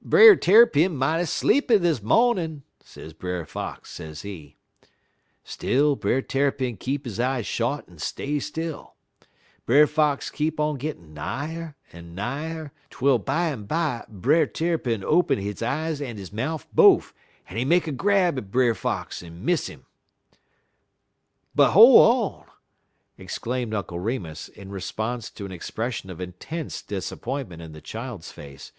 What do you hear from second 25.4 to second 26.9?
an expression of intense